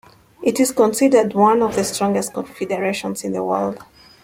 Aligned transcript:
It 0.41 0.59
is 0.59 0.71
considered 0.71 1.35
one 1.35 1.61
of 1.61 1.75
the 1.75 1.83
strongest 1.83 2.33
confederations 2.33 3.23
in 3.23 3.33
the 3.33 3.43
world. 3.43 3.77